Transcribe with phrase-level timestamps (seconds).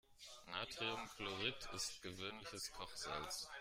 [0.47, 3.47] Natriumchlorid ist gewöhnliches Kochsalz.